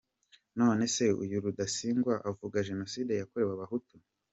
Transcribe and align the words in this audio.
None 0.59 0.83
se, 0.95 1.05
uyu 1.21 1.35
ni 1.37 1.37
Rudasingwa 1.43 2.13
uvuga 2.31 2.65
Jenoside 2.69 3.11
yakorewe 3.15 3.51
Abahutu? 3.53 3.95